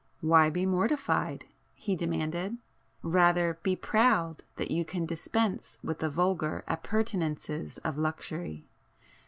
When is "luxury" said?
7.99-8.67